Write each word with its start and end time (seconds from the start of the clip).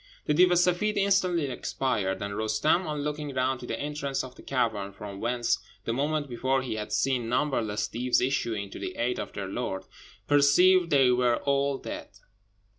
The 0.25 0.33
Deev 0.33 0.51
e 0.53 0.55
Seffeed 0.55 0.97
instantly 0.97 1.45
expired; 1.45 2.23
and 2.23 2.33
Roostem, 2.33 2.87
on 2.87 3.03
looking 3.03 3.35
round 3.35 3.59
to 3.59 3.67
the 3.67 3.79
entrance 3.79 4.23
of 4.23 4.33
the 4.33 4.41
cavern, 4.41 4.93
from 4.93 5.19
whence 5.19 5.59
the 5.85 5.93
moment 5.93 6.27
before 6.27 6.63
he 6.63 6.73
had 6.73 6.91
seen 6.91 7.29
numberless 7.29 7.87
Deevs 7.87 8.19
issuing 8.19 8.71
to 8.71 8.79
the 8.79 8.95
aid 8.95 9.19
of 9.19 9.33
their 9.33 9.47
lord, 9.47 9.83
perceived 10.27 10.89
they 10.89 11.11
were 11.11 11.35
all 11.43 11.77
dead. 11.77 12.09